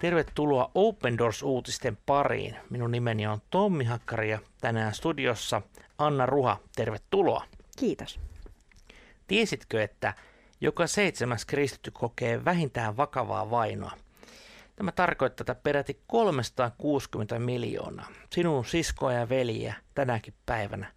Tervetuloa 0.00 0.70
Open 0.74 1.18
Doors-uutisten 1.18 1.98
pariin. 2.06 2.56
Minun 2.70 2.90
nimeni 2.90 3.26
on 3.26 3.38
Tommi 3.50 3.84
Hakkari 3.84 4.30
ja 4.30 4.38
tänään 4.60 4.94
studiossa 4.94 5.62
Anna 5.98 6.26
Ruha. 6.26 6.60
Tervetuloa. 6.76 7.44
Kiitos. 7.78 8.20
Tiesitkö, 9.26 9.82
että 9.82 10.14
joka 10.60 10.86
seitsemäs 10.86 11.44
kristitty 11.44 11.90
kokee 11.90 12.44
vähintään 12.44 12.96
vakavaa 12.96 13.50
vainoa? 13.50 13.92
Tämä 14.76 14.92
tarkoittaa, 14.92 15.42
että 15.42 15.54
peräti 15.54 16.00
360 16.06 17.38
miljoonaa 17.38 18.08
sinun 18.30 18.64
siskoa 18.64 19.12
ja 19.12 19.28
veliä 19.28 19.74
tänäkin 19.94 20.34
päivänä 20.46 20.92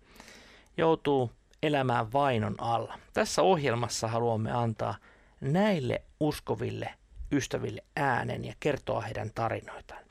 joutuu 0.77 1.31
elämään 1.63 2.13
vainon 2.13 2.55
alla. 2.57 2.99
Tässä 3.13 3.41
ohjelmassa 3.41 4.07
haluamme 4.07 4.51
antaa 4.51 4.95
näille 5.41 6.01
uskoville 6.19 6.93
ystäville 7.33 7.83
äänen 7.95 8.45
ja 8.45 8.53
kertoa 8.59 9.01
heidän 9.01 9.31
tarinoitaan. 9.35 10.03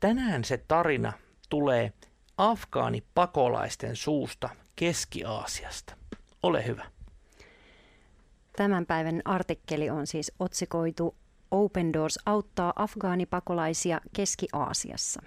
Tänään 0.00 0.44
se 0.44 0.64
tarina 0.68 1.12
tulee 1.48 1.92
afgaanipakolaisten 2.38 3.96
suusta 3.96 4.48
Keski-Aasiasta. 4.76 5.94
Ole 6.42 6.66
hyvä. 6.66 6.86
Tämän 8.56 8.86
päivän 8.86 9.22
artikkeli 9.24 9.90
on 9.90 10.06
siis 10.06 10.32
otsikoitu 10.38 11.16
Open 11.50 11.92
Doors 11.92 12.18
auttaa 12.26 12.72
afgaanipakolaisia 12.76 14.00
Keski-Aasiassa. 14.16 15.22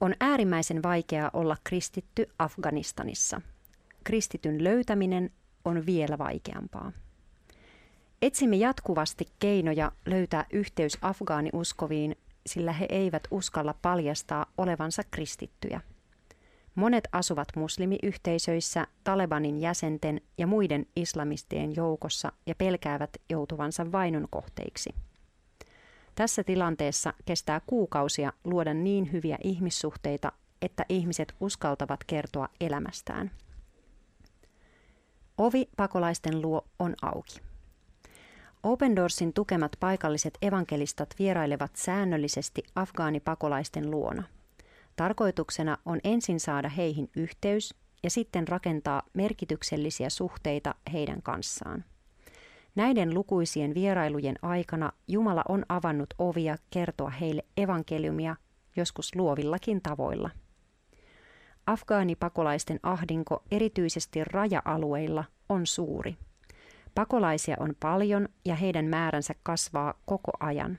On 0.00 0.14
äärimmäisen 0.20 0.82
vaikeaa 0.82 1.30
olla 1.32 1.56
kristitty 1.64 2.26
Afganistanissa. 2.38 3.40
Kristityn 4.04 4.64
löytäminen 4.64 5.30
on 5.64 5.86
vielä 5.86 6.18
vaikeampaa. 6.18 6.92
Etsimme 8.22 8.56
jatkuvasti 8.56 9.26
keinoja 9.38 9.92
löytää 10.06 10.46
yhteys 10.52 10.98
afgaaniuskoviin, 11.02 12.16
sillä 12.46 12.72
he 12.72 12.86
eivät 12.88 13.22
uskalla 13.30 13.74
paljastaa 13.82 14.46
olevansa 14.58 15.02
kristittyjä. 15.10 15.80
Monet 16.74 17.08
asuvat 17.12 17.48
muslimiyhteisöissä, 17.56 18.86
Talebanin 19.04 19.60
jäsenten 19.60 20.20
ja 20.38 20.46
muiden 20.46 20.86
islamistien 20.96 21.76
joukossa 21.76 22.32
ja 22.46 22.54
pelkäävät 22.54 23.10
joutuvansa 23.30 23.92
vainon 23.92 24.28
kohteiksi. 24.30 24.94
Tässä 26.14 26.44
tilanteessa 26.44 27.14
kestää 27.24 27.60
kuukausia 27.66 28.32
luoda 28.44 28.74
niin 28.74 29.12
hyviä 29.12 29.38
ihmissuhteita, 29.44 30.32
että 30.62 30.84
ihmiset 30.88 31.34
uskaltavat 31.40 32.04
kertoa 32.04 32.48
elämästään. 32.60 33.30
Ovi 35.38 35.68
pakolaisten 35.76 36.42
luo 36.42 36.64
on 36.78 36.94
auki. 37.02 37.45
Open 38.66 38.96
Doorsin 38.96 39.32
tukemat 39.32 39.76
paikalliset 39.80 40.38
evankelistat 40.42 41.14
vierailevat 41.18 41.76
säännöllisesti 41.76 42.62
afgaanipakolaisten 42.74 43.90
luona. 43.90 44.22
Tarkoituksena 44.96 45.78
on 45.84 46.00
ensin 46.04 46.40
saada 46.40 46.68
heihin 46.68 47.10
yhteys 47.16 47.74
ja 48.02 48.10
sitten 48.10 48.48
rakentaa 48.48 49.02
merkityksellisiä 49.12 50.10
suhteita 50.10 50.74
heidän 50.92 51.22
kanssaan. 51.22 51.84
Näiden 52.74 53.14
lukuisien 53.14 53.74
vierailujen 53.74 54.36
aikana 54.42 54.92
Jumala 55.08 55.42
on 55.48 55.64
avannut 55.68 56.14
ovia 56.18 56.56
kertoa 56.70 57.10
heille 57.10 57.44
evankeliumia, 57.56 58.36
joskus 58.76 59.14
luovillakin 59.14 59.82
tavoilla. 59.82 60.30
Afgaanipakolaisten 61.66 62.80
ahdinko 62.82 63.42
erityisesti 63.50 64.24
raja-alueilla 64.24 65.24
on 65.48 65.66
suuri– 65.66 66.16
Pakolaisia 66.96 67.56
on 67.60 67.74
paljon 67.80 68.28
ja 68.44 68.54
heidän 68.54 68.84
määränsä 68.84 69.34
kasvaa 69.42 69.94
koko 70.06 70.32
ajan. 70.40 70.78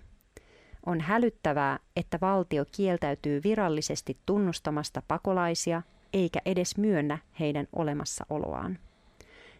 On 0.85 1.01
hälyttävää, 1.01 1.79
että 1.95 2.17
valtio 2.21 2.65
kieltäytyy 2.71 3.41
virallisesti 3.43 4.17
tunnustamasta 4.25 5.01
pakolaisia 5.07 5.81
eikä 6.13 6.39
edes 6.45 6.77
myönnä 6.77 7.17
heidän 7.39 7.67
olemassaoloaan. 7.73 8.79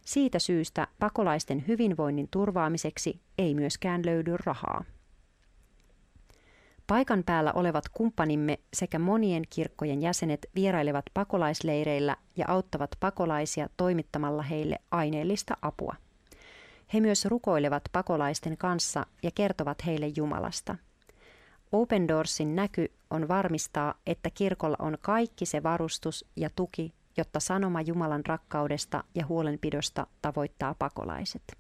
Siitä 0.06 0.40
syystä 0.40 0.88
pakolaisten 1.00 1.64
hyvinvoinnin 1.68 2.28
turvaamiseksi 2.32 3.22
ei 3.38 3.54
myöskään 3.56 4.06
löydy 4.06 4.38
rahaa. 4.46 4.84
Paikan 6.88 7.24
päällä 7.24 7.54
olevat 7.54 7.90
kumppanimme 7.90 8.60
sekä 8.74 9.00
monien 9.00 9.44
kirkkojen 9.50 10.02
jäsenet 10.02 10.46
vierailevat 10.56 11.06
pakolaisleireillä 11.14 12.18
ja 12.36 12.46
auttavat 12.48 12.90
pakolaisia 13.00 13.70
toimittamalla 13.78 14.42
heille 14.42 14.80
aineellista 14.92 15.58
apua. 15.62 16.07
He 16.94 17.00
myös 17.00 17.26
rukoilevat 17.26 17.84
pakolaisten 17.92 18.58
kanssa 18.58 19.06
ja 19.24 19.32
kertovat 19.36 19.86
heille 19.86 20.08
Jumalasta. 20.16 20.76
Open 21.72 22.08
Doorsin 22.08 22.56
näky 22.56 22.92
on 23.10 23.28
varmistaa, 23.28 23.94
että 24.06 24.30
kirkolla 24.30 24.78
on 24.80 24.98
kaikki 25.02 25.46
se 25.46 25.64
varustus 25.64 26.26
ja 26.36 26.50
tuki, 26.56 26.94
jotta 27.18 27.40
sanoma 27.40 27.82
Jumalan 27.82 28.26
rakkaudesta 28.26 29.04
ja 29.16 29.26
huolenpidosta 29.26 30.08
tavoittaa 30.22 30.76
pakolaiset. 30.80 31.58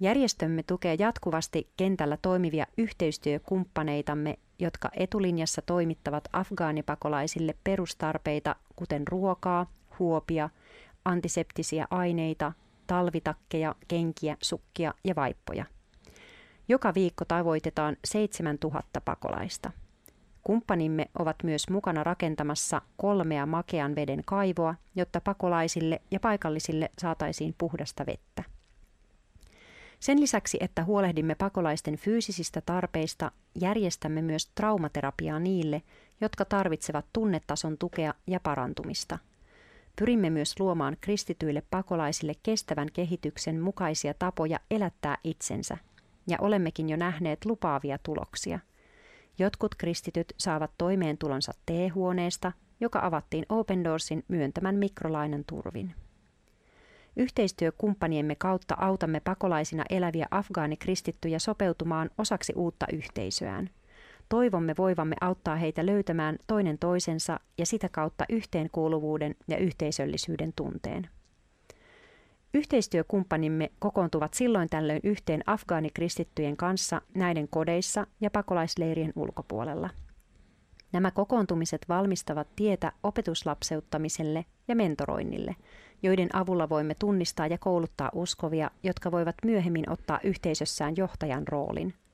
Järjestömme 0.00 0.62
tukee 0.62 0.96
jatkuvasti 0.98 1.70
kentällä 1.76 2.18
toimivia 2.22 2.66
yhteistyökumppaneitamme, 2.76 4.38
jotka 4.58 4.90
etulinjassa 4.96 5.62
toimittavat 5.62 6.28
afgaanipakolaisille 6.32 7.54
perustarpeita, 7.64 8.56
kuten 8.76 9.08
ruokaa, 9.08 9.72
huopia, 9.98 10.50
antiseptisiä 11.04 11.86
aineita, 11.90 12.52
talvitakkeja, 12.86 13.74
kenkiä, 13.88 14.36
sukkia 14.42 14.94
ja 15.04 15.14
vaippoja. 15.16 15.64
Joka 16.68 16.94
viikko 16.94 17.24
tavoitetaan 17.24 17.96
7000 18.04 19.00
pakolaista. 19.00 19.70
Kumppanimme 20.42 21.06
ovat 21.18 21.36
myös 21.42 21.70
mukana 21.70 22.04
rakentamassa 22.04 22.82
kolmea 22.96 23.46
makean 23.46 23.94
veden 23.94 24.22
kaivoa, 24.24 24.74
jotta 24.94 25.20
pakolaisille 25.20 26.02
ja 26.10 26.20
paikallisille 26.20 26.90
saataisiin 26.98 27.54
puhdasta 27.58 28.06
vettä. 28.06 28.42
Sen 30.00 30.20
lisäksi, 30.20 30.58
että 30.60 30.84
huolehdimme 30.84 31.34
pakolaisten 31.34 31.96
fyysisistä 31.96 32.60
tarpeista, 32.60 33.30
järjestämme 33.60 34.22
myös 34.22 34.46
traumaterapiaa 34.46 35.38
niille, 35.38 35.82
jotka 36.20 36.44
tarvitsevat 36.44 37.06
tunnetason 37.12 37.78
tukea 37.78 38.14
ja 38.26 38.40
parantumista– 38.40 39.18
Pyrimme 39.98 40.30
myös 40.30 40.60
luomaan 40.60 40.96
kristityille 41.00 41.62
pakolaisille 41.70 42.32
kestävän 42.42 42.88
kehityksen 42.92 43.60
mukaisia 43.60 44.14
tapoja 44.14 44.58
elättää 44.70 45.18
itsensä, 45.24 45.76
ja 46.28 46.38
olemmekin 46.40 46.88
jo 46.88 46.96
nähneet 46.96 47.44
lupaavia 47.44 47.98
tuloksia. 48.02 48.58
Jotkut 49.38 49.74
kristityt 49.74 50.34
saavat 50.38 50.70
toimeentulonsa 50.78 51.52
T-huoneesta, 51.66 52.52
joka 52.80 53.00
avattiin 53.02 53.46
Open 53.48 53.84
Doorsin 53.84 54.24
myöntämän 54.28 54.76
mikrolainan 54.76 55.44
turvin. 55.46 55.94
Yhteistyökumppaniemme 57.16 58.34
kautta 58.34 58.76
autamme 58.78 59.20
pakolaisina 59.20 59.84
eläviä 59.90 60.26
afgaanikristittyjä 60.30 61.38
sopeutumaan 61.38 62.10
osaksi 62.18 62.52
uutta 62.56 62.86
yhteisöään– 62.92 63.70
Toivomme 64.28 64.74
voivamme 64.78 65.16
auttaa 65.20 65.56
heitä 65.56 65.86
löytämään 65.86 66.38
toinen 66.46 66.78
toisensa 66.78 67.40
ja 67.58 67.66
sitä 67.66 67.88
kautta 67.88 68.24
yhteenkuuluvuuden 68.28 69.34
ja 69.48 69.56
yhteisöllisyyden 69.58 70.52
tunteen. 70.56 71.08
Yhteistyökumppanimme 72.54 73.70
kokoontuvat 73.78 74.34
silloin 74.34 74.68
tällöin 74.68 75.00
yhteen 75.04 75.42
afgaanikristittyjen 75.46 76.56
kanssa 76.56 77.02
näiden 77.14 77.48
kodeissa 77.48 78.06
ja 78.20 78.30
pakolaisleirien 78.30 79.12
ulkopuolella. 79.16 79.90
Nämä 80.92 81.10
kokoontumiset 81.10 81.86
valmistavat 81.88 82.48
tietä 82.56 82.92
opetuslapseuttamiselle 83.02 84.44
ja 84.68 84.76
mentoroinnille, 84.76 85.56
joiden 86.02 86.36
avulla 86.36 86.68
voimme 86.68 86.94
tunnistaa 86.98 87.46
ja 87.46 87.58
kouluttaa 87.58 88.10
uskovia, 88.14 88.70
jotka 88.82 89.10
voivat 89.10 89.34
myöhemmin 89.44 89.90
ottaa 89.90 90.20
yhteisössään 90.24 90.96
johtajan 90.96 91.48
roolin– 91.48 91.94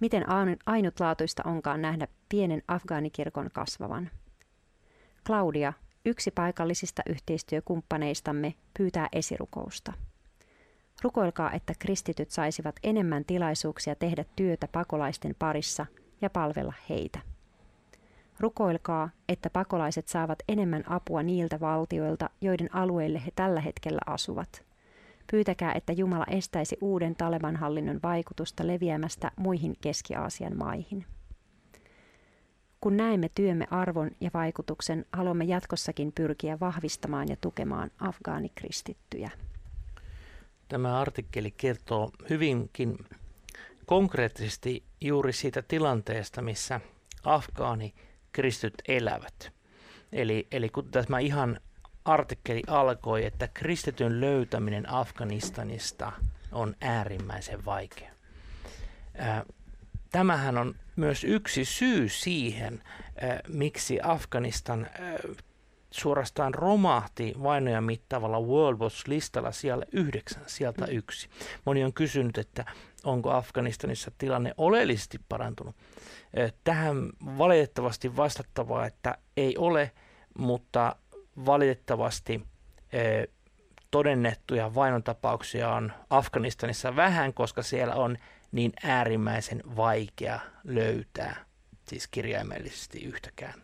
Miten 0.00 0.24
ainutlaatuista 0.66 1.42
onkaan 1.46 1.82
nähdä 1.82 2.08
pienen 2.28 2.62
afgaanikirkon 2.68 3.50
kasvavan. 3.52 4.10
Claudia, 5.26 5.72
yksi 6.04 6.30
paikallisista 6.30 7.02
yhteistyökumppaneistamme, 7.08 8.54
pyytää 8.78 9.08
esirukousta. 9.12 9.92
Rukoilkaa, 11.02 11.52
että 11.52 11.74
kristityt 11.78 12.30
saisivat 12.30 12.76
enemmän 12.82 13.24
tilaisuuksia 13.24 13.94
tehdä 13.94 14.24
työtä 14.36 14.68
pakolaisten 14.72 15.34
parissa 15.38 15.86
ja 16.20 16.30
palvella 16.30 16.74
heitä. 16.88 17.18
Rukoilkaa, 18.40 19.10
että 19.28 19.50
pakolaiset 19.50 20.08
saavat 20.08 20.38
enemmän 20.48 20.84
apua 20.90 21.22
niiltä 21.22 21.60
valtioilta, 21.60 22.30
joiden 22.40 22.74
alueille 22.74 23.22
he 23.26 23.30
tällä 23.36 23.60
hetkellä 23.60 24.00
asuvat– 24.06 24.62
Pyytäkää, 25.30 25.72
että 25.72 25.92
Jumala 25.92 26.24
estäisi 26.30 26.76
uuden 26.80 27.16
Taleban 27.16 27.56
hallinnon 27.56 28.00
vaikutusta 28.02 28.66
leviämästä 28.66 29.30
muihin 29.36 29.76
Keski-Aasian 29.80 30.56
maihin. 30.56 31.06
Kun 32.80 32.96
näemme 32.96 33.30
työmme 33.34 33.66
arvon 33.70 34.10
ja 34.20 34.30
vaikutuksen, 34.34 35.06
haluamme 35.12 35.44
jatkossakin 35.44 36.12
pyrkiä 36.12 36.60
vahvistamaan 36.60 37.28
ja 37.28 37.36
tukemaan 37.40 37.90
afgaanikristittyjä. 37.98 39.30
Tämä 40.68 41.00
artikkeli 41.00 41.50
kertoo 41.50 42.10
hyvinkin 42.30 42.98
konkreettisesti 43.86 44.84
juuri 45.00 45.32
siitä 45.32 45.62
tilanteesta, 45.62 46.42
missä 46.42 46.80
afgaani 47.24 47.94
kristyt 48.32 48.74
elävät. 48.88 49.52
Eli, 50.12 50.46
eli 50.52 50.68
kun 50.68 50.90
tämä 50.90 51.18
ihan 51.18 51.60
artikkeli 52.04 52.62
alkoi, 52.66 53.24
että 53.24 53.48
kristityn 53.48 54.20
löytäminen 54.20 54.90
Afganistanista 54.90 56.12
on 56.52 56.74
äärimmäisen 56.80 57.64
vaikea. 57.64 58.10
Tämähän 60.12 60.58
on 60.58 60.74
myös 60.96 61.24
yksi 61.24 61.64
syy 61.64 62.08
siihen, 62.08 62.82
miksi 63.48 63.98
Afganistan 64.02 64.86
suorastaan 65.90 66.54
romahti 66.54 67.34
vainoja 67.42 67.80
mittavalla 67.80 68.40
World 68.40 68.78
Watch-listalla 68.78 69.52
siellä 69.52 69.84
yhdeksän, 69.92 70.42
sieltä 70.46 70.86
mm. 70.86 70.92
yksi. 70.92 71.28
Moni 71.64 71.84
on 71.84 71.92
kysynyt, 71.92 72.38
että 72.38 72.64
onko 73.04 73.30
Afganistanissa 73.30 74.10
tilanne 74.18 74.54
oleellisesti 74.56 75.20
parantunut. 75.28 75.76
Tähän 76.64 77.10
valitettavasti 77.20 78.16
vastattavaa, 78.16 78.86
että 78.86 79.18
ei 79.36 79.56
ole, 79.56 79.90
mutta 80.38 80.96
valitettavasti 81.46 82.46
todennettuja 83.90 84.74
vainontapauksia 84.74 85.72
on 85.72 85.92
Afganistanissa 86.10 86.96
vähän, 86.96 87.34
koska 87.34 87.62
siellä 87.62 87.94
on 87.94 88.18
niin 88.52 88.72
äärimmäisen 88.84 89.62
vaikea 89.76 90.40
löytää, 90.64 91.36
siis 91.88 92.08
kirjaimellisesti 92.08 93.04
yhtäkään 93.04 93.62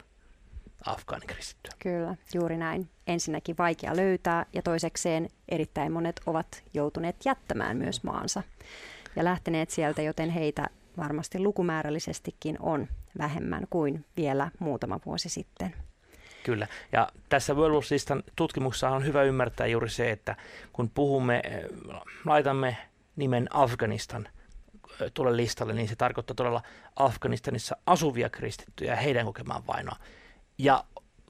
afgaanikristittyä. 0.87 1.73
Kyllä, 1.79 2.17
juuri 2.35 2.57
näin. 2.57 2.89
Ensinnäkin 3.07 3.57
vaikea 3.59 3.97
löytää 3.97 4.47
ja 4.53 4.63
toisekseen 4.63 5.29
erittäin 5.49 5.93
monet 5.93 6.21
ovat 6.27 6.63
joutuneet 6.75 7.17
jättämään 7.25 7.77
myös 7.77 8.03
maansa 8.03 8.43
ja 9.17 9.25
lähteneet 9.25 9.71
sieltä, 9.71 10.03
joten 10.03 10.31
heitä 10.31 10.67
varmasti 10.97 11.39
lukumäärällisestikin 11.39 12.57
on 12.61 12.89
vähemmän 13.19 13.67
kuin 13.71 14.05
vielä 14.17 14.51
muutama 14.59 15.01
vuosi 15.07 15.29
sitten. 15.29 15.75
Kyllä, 16.45 16.67
ja 16.93 17.09
tässä 17.29 17.55
World 17.55 17.83
tutkimuksessa 18.37 18.91
on 18.91 19.07
hyvä 19.07 19.23
ymmärtää 19.23 19.67
juuri 19.67 19.91
se, 19.91 20.11
että 20.11 20.37
kun 20.73 20.91
puhumme, 20.91 21.43
eh, 21.45 21.65
laitamme 22.25 22.77
nimen 23.17 23.49
Afganistan 23.51 24.29
eh, 25.01 25.13
tuolle 25.15 25.37
listalle, 25.37 25.73
niin 25.73 25.89
se 25.89 25.97
tarkoittaa 25.97 26.35
todella 26.35 26.63
Afganistanissa 26.97 27.77
asuvia 27.87 28.29
kristittyjä 28.29 28.93
ja 28.93 28.97
heidän 28.97 29.27
kokemaan 29.27 29.67
vainoa. 29.67 29.97
Ja 30.59 30.85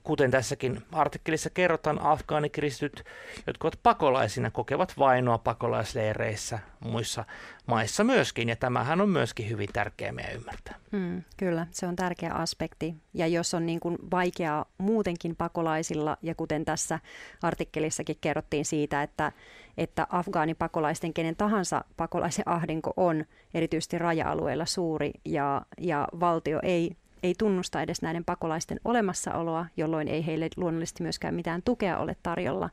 kuten 0.04 0.30
tässäkin 0.30 0.82
artikkelissa 0.92 1.50
kerrotaan, 1.50 2.00
afgaanikristityt, 2.00 3.04
jotka 3.46 3.66
ovat 3.66 3.80
pakolaisina, 3.82 4.50
kokevat 4.50 4.94
vainoa 4.98 5.38
pakolaisleireissä 5.38 6.58
muissa 6.80 7.24
maissa 7.66 8.04
myöskin, 8.04 8.48
ja 8.48 8.56
tämähän 8.56 9.00
on 9.00 9.08
myöskin 9.08 9.50
hyvin 9.50 9.68
tärkeää 9.72 10.12
meidän 10.12 10.34
ymmärtää. 10.34 10.74
Hmm, 10.92 11.22
kyllä, 11.36 11.66
se 11.70 11.86
on 11.86 11.96
tärkeä 11.96 12.32
aspekti. 12.32 12.94
Ja 13.14 13.26
jos 13.26 13.54
on 13.54 13.66
niin 13.66 13.80
kuin 13.80 13.98
vaikeaa 14.10 14.64
muutenkin 14.78 15.36
pakolaisilla, 15.36 16.16
ja 16.22 16.34
kuten 16.34 16.64
tässä 16.64 16.98
artikkelissakin 17.42 18.16
kerrottiin 18.20 18.64
siitä, 18.64 19.02
että, 19.02 19.32
että 19.78 20.06
afgaanipakolaisten 20.10 21.14
kenen 21.14 21.36
tahansa 21.36 21.84
pakolaisen 21.96 22.48
ahdinko 22.48 22.92
on 22.96 23.24
erityisesti 23.54 23.98
raja-alueilla 23.98 24.66
suuri, 24.66 25.10
ja, 25.24 25.62
ja 25.78 26.08
valtio 26.20 26.60
ei 26.62 26.96
ei 27.24 27.34
tunnusta 27.38 27.82
edes 27.82 28.02
näiden 28.02 28.24
pakolaisten 28.24 28.80
olemassaoloa, 28.84 29.66
jolloin 29.76 30.08
ei 30.08 30.26
heille 30.26 30.48
luonnollisesti 30.56 31.02
myöskään 31.02 31.34
mitään 31.34 31.62
tukea 31.62 31.98
ole 31.98 32.16
tarjolla, 32.22 32.70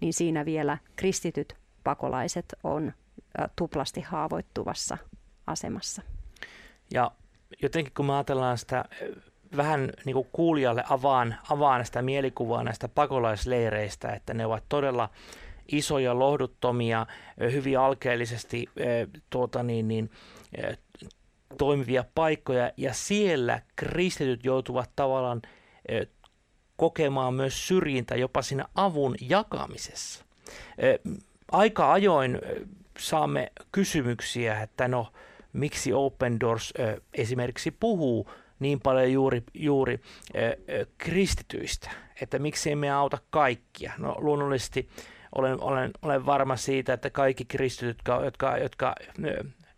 niin 0.00 0.12
siinä 0.12 0.44
vielä 0.44 0.78
kristityt 0.96 1.56
pakolaiset 1.84 2.54
on 2.64 2.92
tuplasti 3.56 4.00
haavoittuvassa 4.00 4.98
asemassa. 5.46 6.02
Ja 6.94 7.10
jotenkin 7.62 7.92
kun 7.96 8.06
me 8.06 8.14
ajatellaan 8.14 8.58
sitä 8.58 8.84
vähän 9.56 9.90
niin 10.04 10.14
kuin 10.14 10.28
kuulijalle 10.32 10.84
avaan, 10.90 11.36
avaan 11.50 11.86
sitä 11.86 12.02
mielikuvaa 12.02 12.64
näistä 12.64 12.88
pakolaisleireistä, 12.88 14.08
että 14.08 14.34
ne 14.34 14.46
ovat 14.46 14.64
todella 14.68 15.10
isoja, 15.72 16.18
lohduttomia, 16.18 17.06
hyvin 17.40 17.78
alkeellisesti 17.78 18.66
tuota 19.30 19.62
niin, 19.62 19.88
niin, 19.88 20.10
toimivia 21.54 22.04
paikkoja 22.14 22.70
ja 22.76 22.94
siellä 22.94 23.62
kristityt 23.76 24.44
joutuvat 24.44 24.90
tavallaan 24.96 25.42
kokemaan 26.76 27.34
myös 27.34 27.68
syrjintä 27.68 28.16
jopa 28.16 28.42
siinä 28.42 28.64
avun 28.74 29.14
jakamisessa. 29.20 30.24
Aika 31.52 31.92
ajoin 31.92 32.38
saamme 32.98 33.52
kysymyksiä, 33.72 34.62
että 34.62 34.88
no 34.88 35.12
miksi 35.52 35.92
Open 35.92 36.40
Doors 36.40 36.74
esimerkiksi 37.14 37.70
puhuu 37.70 38.30
niin 38.58 38.80
paljon 38.80 39.12
juuri, 39.12 39.42
juuri 39.54 40.00
kristityistä, 40.98 41.90
että 42.22 42.38
miksi 42.38 42.70
emme 42.70 42.90
auta 42.90 43.18
kaikkia. 43.30 43.92
No 43.98 44.14
luonnollisesti 44.18 44.88
olen, 45.34 45.60
olen, 45.60 45.90
olen 46.02 46.26
varma 46.26 46.56
siitä, 46.56 46.92
että 46.92 47.10
kaikki 47.10 47.44
kristityt, 47.44 47.96
jotka, 47.96 48.24
jotka, 48.24 48.58
jotka 48.58 48.94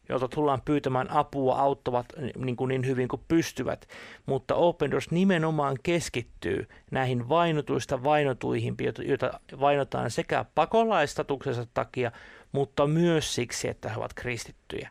joilta 0.08 0.28
tullaan 0.28 0.62
pyytämään 0.64 1.10
apua, 1.10 1.58
auttavat 1.58 2.06
niin, 2.36 2.56
kuin 2.56 2.68
niin 2.68 2.86
hyvin 2.86 3.08
kuin 3.08 3.22
pystyvät. 3.28 3.88
Mutta 4.26 4.54
Open 4.54 4.90
Doors 4.90 5.10
nimenomaan 5.10 5.76
keskittyy 5.82 6.68
näihin 6.90 7.28
vainotuista 7.28 8.04
vainotuihin, 8.04 8.74
joita 8.98 9.40
vainotaan 9.60 10.10
sekä 10.10 10.44
pakolaistatuksensa 10.54 11.66
takia, 11.74 12.12
mutta 12.52 12.86
myös 12.86 13.34
siksi, 13.34 13.68
että 13.68 13.88
he 13.88 13.96
ovat 13.96 14.14
kristittyjä. 14.14 14.90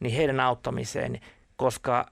Niin 0.00 0.14
heidän 0.14 0.40
auttamiseen, 0.40 1.20
koska 1.56 2.06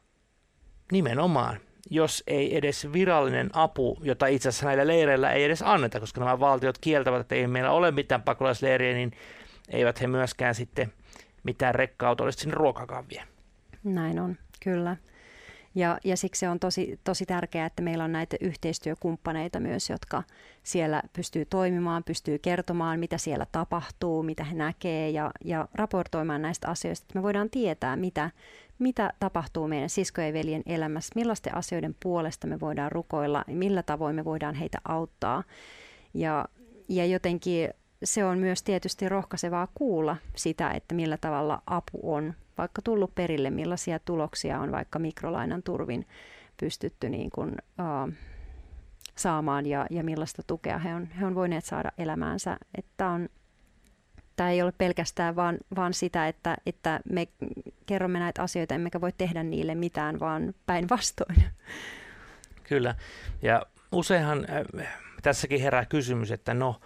nimenomaan 0.93 1.61
jos 1.91 2.23
ei 2.27 2.57
edes 2.57 2.93
virallinen 2.93 3.51
apu, 3.53 3.99
jota 4.03 4.27
itse 4.27 4.49
asiassa 4.49 4.67
näillä 4.67 4.87
leireillä 4.87 5.33
ei 5.33 5.45
edes 5.45 5.63
anneta, 5.63 6.01
koska 6.01 6.21
nämä 6.21 6.41
valtiot 6.41 6.79
kieltävät, 6.79 7.21
että 7.21 7.35
ei 7.35 7.47
meillä 7.47 7.71
ole 7.71 7.91
mitään 7.91 8.23
pakolaisleiriä, 8.23 8.95
niin 8.95 9.13
eivät 9.69 10.01
he 10.01 10.07
myöskään 10.07 10.55
sitten– 10.55 10.93
mitään 11.47 11.75
rekka-autollista 11.75 12.41
sinne 12.41 12.55
ruokakaan 12.55 13.05
vie. 13.11 13.23
Näin 13.85 14.19
on, 14.21 14.37
kyllä. 14.63 14.97
Ja, 15.77 15.99
ja 16.05 16.17
siksi 16.17 16.41
se 16.41 16.49
on 16.49 16.61
tosi, 16.61 17.01
tosi 17.05 17.27
tärkeää, 17.27 17.67
että 17.67 17.83
meillä 17.83 18.05
on 18.05 18.13
näitä 18.13 18.37
yhteistyökumppaneita 18.41 19.61
myös, 19.61 19.91
jotka 19.91 20.23
siellä 20.63 21.03
pystyy 21.13 21.45
toimimaan, 21.45 22.05
pystyy 22.05 22.39
kertomaan, 22.39 23.01
mitä 23.01 23.19
siellä 23.19 23.47
tapahtuu, 23.53 24.23
mitä 24.23 24.45
he 24.45 24.55
näkee 24.55 25.11
ja, 25.11 25.31
ja 25.45 25.69
raportoimaan 25.75 26.43
näistä 26.43 26.69
asioista, 26.69 27.05
että 27.05 27.19
me 27.19 27.23
voidaan 27.23 27.51
tietää, 27.51 27.97
mitä, 27.97 28.31
mitä 28.79 29.13
tapahtuu 29.21 29.69
meidän 29.69 29.91
siskojen 29.91 30.35
veljen 30.35 30.63
elämässä, 30.67 31.13
millaisten 31.15 31.55
asioiden 31.55 31.97
puolesta 32.03 32.47
me 32.47 32.61
voidaan 32.61 32.93
rukoilla, 32.93 33.45
millä 33.47 33.83
tavoin 33.83 34.17
me 34.17 34.25
voidaan 34.25 34.55
heitä 34.55 34.79
auttaa. 34.85 35.45
Ja, 36.15 36.45
ja 36.89 37.07
jotenkin 37.07 37.71
se 38.05 38.25
on 38.25 38.39
myös 38.39 38.63
tietysti 38.63 39.09
rohkaisevaa 39.09 39.69
kuulla 39.75 40.17
sitä, 40.37 40.71
että 40.71 40.95
millä 40.95 41.17
tavalla 41.17 41.63
apu 41.67 42.15
on 42.15 42.35
vaikka 42.59 42.83
tullut 42.83 43.15
perille, 43.15 43.51
millaisia 43.51 43.99
tuloksia 43.99 44.61
on 44.61 44.73
vaikka 44.73 44.99
mikrolainan 44.99 45.63
turvin 45.63 46.07
pystytty 46.57 47.09
niin 47.09 47.31
kuin, 47.31 47.51
uh, 47.51 48.13
saamaan 49.17 49.67
ja, 49.67 49.87
ja 49.91 50.05
millaista 50.05 50.43
tukea 50.47 50.79
he 50.79 50.95
on, 50.95 51.07
he 51.07 51.27
on 51.27 51.35
voineet 51.35 51.65
saada 51.65 51.93
elämäänsä. 51.99 52.57
Että 52.79 53.09
on, 53.09 53.29
tämä 54.37 54.51
ei 54.51 54.63
ole 54.63 54.73
pelkästään 54.73 55.37
vaan, 55.37 55.59
vaan 55.77 55.95
sitä, 55.95 56.29
että, 56.29 56.57
että 56.67 57.01
me 57.13 57.29
kerromme 57.87 58.19
näitä 58.19 58.43
asioita, 58.43 58.75
emmekä 58.75 59.01
voi 59.01 59.13
tehdä 59.19 59.43
niille 59.43 59.75
mitään, 59.75 60.21
vaan 60.21 60.55
päinvastoin. 60.67 61.43
Kyllä, 62.65 62.95
ja 63.43 63.63
useinhan 63.93 64.47
äh, 64.81 64.89
tässäkin 65.23 65.61
herää 65.61 65.85
kysymys, 65.85 66.31
että 66.31 66.55
no, 66.55 66.81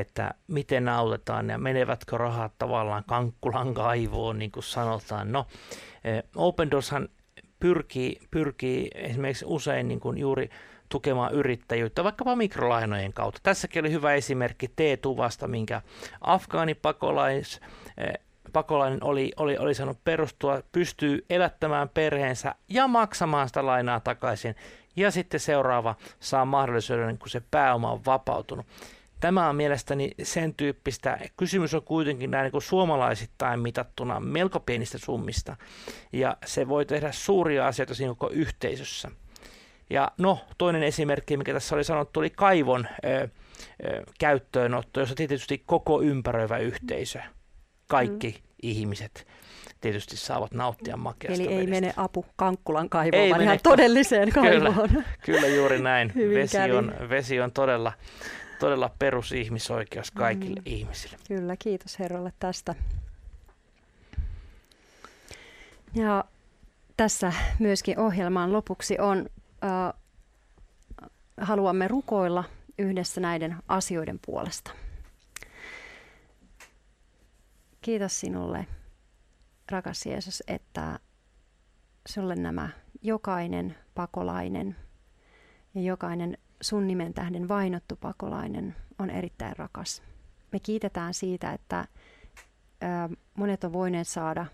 että 0.00 0.34
miten 0.46 0.88
autetaan 0.88 1.48
ja 1.48 1.58
menevätkö 1.58 2.18
rahat 2.18 2.52
tavallaan 2.58 3.04
kankkulan 3.06 3.74
kaivoon, 3.74 4.38
niin 4.38 4.50
kuin 4.50 4.64
sanotaan. 4.64 5.32
No, 5.32 5.46
eh, 6.04 6.22
Open 6.36 6.70
Doorshan 6.70 7.08
pyrkii, 7.60 8.18
pyrkii 8.30 8.90
esimerkiksi 8.94 9.44
usein 9.48 9.88
niin 9.88 10.00
kuin 10.00 10.18
juuri 10.18 10.50
tukemaan 10.88 11.34
yrittäjyyttä 11.34 12.04
vaikkapa 12.04 12.36
mikrolainojen 12.36 13.12
kautta. 13.12 13.40
Tässäkin 13.42 13.80
oli 13.80 13.92
hyvä 13.92 14.14
esimerkki 14.14 14.68
T-tuvasta, 14.68 15.48
minkä 15.48 15.82
afgaanipakolais 16.20 17.60
eh, 17.98 18.12
pakolainen 18.52 19.04
oli, 19.04 19.32
oli, 19.36 19.58
oli 19.58 19.74
saanut 19.74 20.04
perustua, 20.04 20.62
pystyy 20.72 21.24
elättämään 21.30 21.88
perheensä 21.88 22.54
ja 22.68 22.88
maksamaan 22.88 23.48
sitä 23.48 23.66
lainaa 23.66 24.00
takaisin. 24.00 24.56
Ja 24.96 25.10
sitten 25.10 25.40
seuraava 25.40 25.94
saa 26.20 26.44
mahdollisuuden, 26.44 27.18
kun 27.18 27.28
se 27.28 27.42
pääoma 27.50 27.92
on 27.92 28.04
vapautunut. 28.04 28.66
Tämä 29.20 29.48
on 29.48 29.56
mielestäni 29.56 30.10
sen 30.22 30.54
tyyppistä, 30.54 31.18
kysymys 31.36 31.74
on 31.74 31.82
kuitenkin 31.82 32.30
näin 32.30 32.52
niin 32.52 32.62
suomalaisittain 32.62 33.60
mitattuna 33.60 34.20
melko 34.20 34.60
pienistä 34.60 34.98
summista, 34.98 35.56
ja 36.12 36.36
se 36.46 36.68
voi 36.68 36.86
tehdä 36.86 37.12
suuria 37.12 37.66
asioita 37.66 37.94
siinä 37.94 38.08
koko 38.14 38.30
yhteisössä. 38.30 39.10
Ja 39.90 40.10
no, 40.18 40.38
toinen 40.58 40.82
esimerkki, 40.82 41.36
mikä 41.36 41.52
tässä 41.52 41.74
oli 41.74 41.84
sanottu, 41.84 42.20
oli 42.20 42.30
kaivon 42.30 42.86
ö, 43.04 43.28
ö, 43.84 44.02
käyttöönotto, 44.18 45.00
jossa 45.00 45.14
tietysti 45.14 45.62
koko 45.66 46.02
ympäröivä 46.02 46.58
yhteisö, 46.58 47.20
kaikki 47.86 48.30
mm. 48.30 48.42
ihmiset 48.62 49.26
tietysti 49.80 50.16
saavat 50.16 50.54
nauttia 50.54 50.96
makeasta 50.96 51.42
Eli 51.42 51.52
ei 51.52 51.56
vedestä. 51.56 51.70
mene 51.70 51.92
apu 51.96 52.26
Kankkulan 52.36 52.88
kaivoon, 52.88 53.22
Ei 53.22 53.30
vaan 53.30 53.40
mene 53.40 53.44
ihan 53.44 53.58
todelliseen 53.62 54.32
Kyllä. 54.32 54.72
kaivoon. 54.72 55.04
Kyllä 55.24 55.46
juuri 55.46 55.82
näin. 55.82 56.12
Vesi 56.34 56.56
kävi. 56.56 56.72
on, 56.72 56.94
vesi 57.08 57.40
on 57.40 57.52
todella, 57.52 57.92
todella 58.58 58.90
perusihmisoikeus 58.98 60.10
kaikille 60.10 60.60
Mm. 60.60 60.66
ihmisille. 60.66 61.16
Kyllä, 61.28 61.56
kiitos 61.56 61.98
Herralle 61.98 62.32
tästä. 62.38 62.74
Ja 65.94 66.24
tässä 66.96 67.32
myöskin 67.58 67.98
ohjelman 67.98 68.52
lopuksi 68.52 68.98
on, 68.98 69.26
äh, 69.64 69.92
haluamme 71.40 71.88
rukoilla 71.88 72.44
yhdessä 72.78 73.20
näiden 73.20 73.56
asioiden 73.68 74.18
puolesta. 74.26 74.70
Kiitos 77.80 78.20
sinulle, 78.20 78.66
rakas 79.70 80.06
Jeesus, 80.06 80.42
että 80.46 80.98
sulle 82.08 82.34
nämä 82.36 82.68
jokainen 83.02 83.76
pakolainen 83.94 84.76
ja 85.74 85.82
jokainen 85.82 86.38
sun 86.60 86.86
nimen 86.86 87.14
tähden 87.14 87.48
vainottu 87.48 87.96
pakolainen 87.96 88.76
on 88.98 89.10
erittäin 89.10 89.56
rakas. 89.56 90.02
Me 90.52 90.60
kiitetään 90.60 91.14
siitä, 91.14 91.52
että 91.52 91.84
monet 93.34 93.64
on 93.64 93.72
voineet 93.72 94.08
saada 94.08 94.46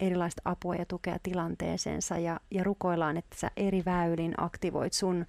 erilaista 0.00 0.42
apua 0.44 0.74
ja 0.74 0.86
tukea 0.86 1.18
tilanteeseensa 1.22 2.18
ja, 2.18 2.40
ja 2.50 2.64
rukoillaan, 2.64 3.16
että 3.16 3.36
sä 3.36 3.50
eri 3.56 3.82
väylin 3.84 4.34
aktivoit 4.36 4.92
sun 4.92 5.26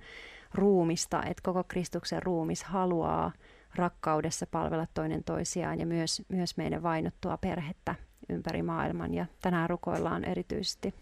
ruumista, 0.54 1.24
että 1.24 1.44
koko 1.44 1.64
Kristuksen 1.64 2.24
ruumis 2.24 2.64
haluaa 2.64 3.32
rakkaudessa 3.76 4.48
palvella 4.48 4.88
toinen 4.94 5.24
toisiaan 5.24 5.80
ja 5.80 5.86
myös, 5.86 6.22
myös 6.30 6.58
meidän 6.58 6.84
vainottua 6.84 7.38
perhettä 7.38 7.96
ympäri 8.30 8.64
maailman. 8.64 9.14
Ja 9.14 9.26
tänään 9.42 9.70
rukoillaan 9.70 10.24
erityisesti 10.24 10.94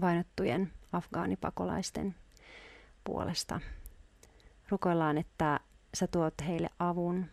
vainottujen 0.00 0.72
afgaanipakolaisten 0.92 2.14
puolesta. 3.06 3.60
Rukoillaan, 4.68 5.18
että 5.18 5.60
sä 5.94 6.06
tuot 6.06 6.34
heille 6.46 6.68
avun 6.78 7.26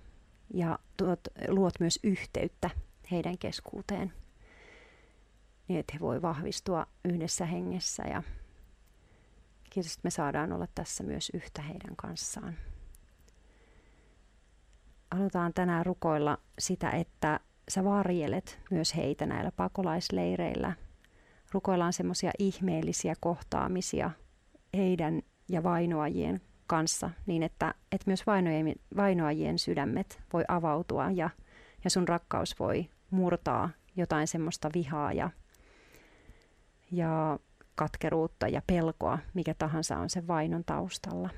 ja 0.53 0.79
tuot, 0.97 1.19
luot 1.47 1.73
myös 1.79 1.99
yhteyttä 2.03 2.69
heidän 3.11 3.37
keskuuteen, 3.37 4.13
niin 5.67 5.79
että 5.79 5.93
he 5.93 5.99
voi 5.99 6.21
vahvistua 6.21 6.85
yhdessä 7.05 7.45
hengessä 7.45 8.03
ja 8.03 8.23
kiitos, 9.69 9.91
että 9.91 10.01
me 10.03 10.09
saadaan 10.09 10.53
olla 10.53 10.67
tässä 10.75 11.03
myös 11.03 11.31
yhtä 11.33 11.61
heidän 11.61 11.95
kanssaan. 11.95 12.57
Halutaan 15.11 15.53
tänään 15.53 15.85
rukoilla 15.85 16.37
sitä, 16.59 16.89
että 16.91 17.39
sä 17.69 17.83
varjelet 17.83 18.59
myös 18.71 18.95
heitä 18.95 19.25
näillä 19.25 19.51
pakolaisleireillä. 19.51 20.73
Rukoillaan 21.51 21.93
semmoisia 21.93 22.31
ihmeellisiä 22.39 23.15
kohtaamisia 23.19 24.11
heidän 24.73 25.21
ja 25.49 25.63
vainoajien 25.63 26.41
kanssa, 26.67 27.09
niin 27.25 27.43
että, 27.43 27.73
että 27.91 28.09
myös 28.09 28.27
vainoajien, 28.27 28.75
vainoajien 28.95 29.59
sydämet 29.59 30.21
voi 30.33 30.43
avautua 30.47 31.11
ja, 31.11 31.29
ja 31.83 31.89
sun 31.89 32.07
rakkaus 32.07 32.59
voi 32.59 32.89
murtaa 33.09 33.69
jotain 33.95 34.27
semmoista 34.27 34.69
vihaa 34.73 35.13
ja, 35.13 35.29
ja 36.91 37.39
katkeruutta 37.75 38.47
ja 38.47 38.61
pelkoa, 38.67 39.19
mikä 39.33 39.53
tahansa 39.53 39.97
on 39.97 40.09
sen 40.09 40.27
vainon 40.27 40.63
taustalla. 40.63 41.29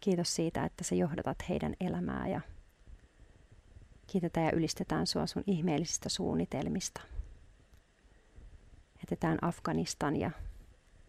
Kiitos 0.00 0.34
siitä, 0.34 0.64
että 0.64 0.84
sä 0.84 0.94
johdatat 0.94 1.48
heidän 1.48 1.74
elämää 1.80 2.28
ja 2.28 2.40
kiitetään 4.06 4.46
ja 4.46 4.52
ylistetään 4.52 5.06
sua 5.06 5.26
sun 5.26 5.44
ihmeellisistä 5.46 6.08
suunnitelmista. 6.08 7.00
Jätetään 8.98 9.38
Afganistan 9.42 10.16
ja 10.16 10.30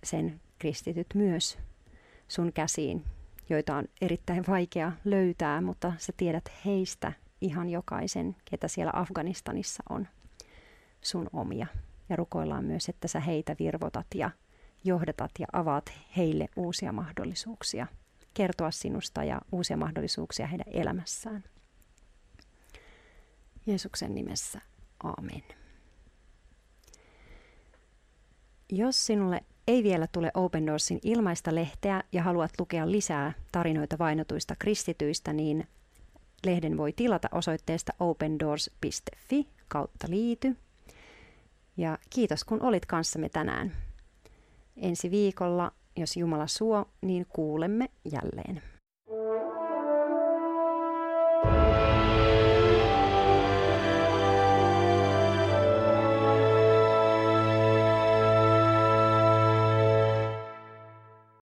sen 0.05 0.41
kristityt 0.59 1.07
myös 1.13 1.57
sun 2.27 2.53
käsiin, 2.53 3.03
joita 3.49 3.75
on 3.75 3.85
erittäin 4.01 4.43
vaikea 4.47 4.91
löytää, 5.05 5.61
mutta 5.61 5.93
sä 5.97 6.13
tiedät 6.17 6.51
heistä 6.65 7.13
ihan 7.41 7.69
jokaisen, 7.69 8.35
ketä 8.49 8.67
siellä 8.67 8.91
Afganistanissa 8.95 9.83
on 9.89 10.07
sun 11.01 11.29
omia. 11.33 11.67
Ja 12.09 12.15
rukoillaan 12.15 12.65
myös, 12.65 12.89
että 12.89 13.07
sä 13.07 13.19
heitä 13.19 13.55
virvotat 13.59 14.07
ja 14.15 14.31
johdatat 14.83 15.31
ja 15.39 15.47
avaat 15.53 15.93
heille 16.17 16.47
uusia 16.55 16.91
mahdollisuuksia 16.91 17.87
kertoa 18.33 18.71
sinusta 18.71 19.23
ja 19.23 19.41
uusia 19.51 19.77
mahdollisuuksia 19.77 20.47
heidän 20.47 20.73
elämässään. 20.73 21.43
Jeesuksen 23.65 24.15
nimessä, 24.15 24.61
aamen. 25.03 25.43
Jos 28.69 29.05
sinulle 29.05 29.43
ei 29.67 29.83
vielä 29.83 30.07
tule 30.07 30.31
Open 30.33 30.67
Doorsin 30.67 30.99
ilmaista 31.03 31.55
lehteä 31.55 32.03
ja 32.11 32.23
haluat 32.23 32.51
lukea 32.59 32.91
lisää 32.91 33.33
tarinoita 33.51 33.97
vainotuista 33.97 34.55
kristityistä, 34.59 35.33
niin 35.33 35.67
lehden 36.45 36.77
voi 36.77 36.93
tilata 36.93 37.27
osoitteesta 37.31 37.93
opendoors.fi 37.99 39.47
kautta 39.67 40.07
liity. 40.09 40.55
Ja 41.77 41.97
kiitos 42.09 42.43
kun 42.43 42.61
olit 42.61 42.85
kanssamme 42.85 43.29
tänään. 43.29 43.71
Ensi 44.77 45.11
viikolla, 45.11 45.71
jos 45.95 46.17
Jumala 46.17 46.47
suo, 46.47 46.85
niin 47.01 47.25
kuulemme 47.29 47.89
jälleen. 48.11 48.74